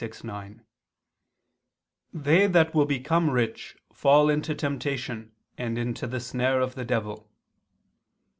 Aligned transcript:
6:9, 0.01 0.61
"They 2.11 2.47
that 2.47 2.73
will 2.73 2.87
become 2.87 3.29
rich, 3.29 3.77
fall 3.93 4.31
into 4.31 4.55
temptation 4.55 5.31
and 5.59 5.77
into 5.77 6.07
the 6.07 6.19
snare 6.19 6.59
of 6.59 6.73
the 6.73 6.83
devil." 6.85 7.29